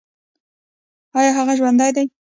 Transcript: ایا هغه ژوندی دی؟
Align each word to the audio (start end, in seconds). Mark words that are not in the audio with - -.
ایا 1.17 1.31
هغه 1.39 1.53
ژوندی 1.59 1.91
دی؟ 1.95 2.05